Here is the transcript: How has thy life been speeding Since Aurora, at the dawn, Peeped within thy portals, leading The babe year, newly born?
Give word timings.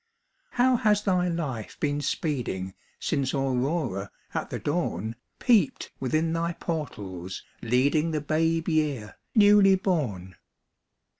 How 0.53 0.77
has 0.77 1.03
thy 1.03 1.27
life 1.27 1.79
been 1.79 2.01
speeding 2.01 2.73
Since 2.99 3.35
Aurora, 3.35 4.09
at 4.33 4.49
the 4.49 4.57
dawn, 4.57 5.15
Peeped 5.37 5.91
within 5.99 6.33
thy 6.33 6.53
portals, 6.53 7.43
leading 7.61 8.09
The 8.09 8.21
babe 8.21 8.67
year, 8.67 9.19
newly 9.35 9.75
born? 9.75 10.37